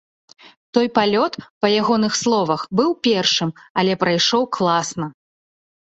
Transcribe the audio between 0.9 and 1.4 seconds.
палёт,